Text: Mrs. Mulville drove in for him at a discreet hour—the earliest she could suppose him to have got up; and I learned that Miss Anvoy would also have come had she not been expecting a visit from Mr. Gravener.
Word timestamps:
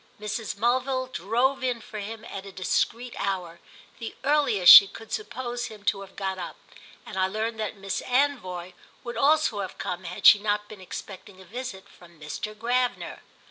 Mrs. 0.19 0.57
Mulville 0.57 1.05
drove 1.13 1.63
in 1.63 1.79
for 1.79 1.99
him 1.99 2.25
at 2.25 2.43
a 2.47 2.51
discreet 2.51 3.13
hour—the 3.19 4.15
earliest 4.23 4.73
she 4.73 4.87
could 4.87 5.11
suppose 5.13 5.67
him 5.67 5.83
to 5.85 6.01
have 6.01 6.15
got 6.15 6.39
up; 6.39 6.55
and 7.05 7.17
I 7.17 7.27
learned 7.27 7.59
that 7.59 7.77
Miss 7.77 8.01
Anvoy 8.07 8.73
would 9.03 9.15
also 9.15 9.59
have 9.59 9.77
come 9.77 10.05
had 10.05 10.25
she 10.25 10.39
not 10.39 10.67
been 10.67 10.81
expecting 10.81 11.39
a 11.39 11.45
visit 11.45 11.87
from 11.87 12.19
Mr. 12.19 12.55
Gravener. 12.55 13.19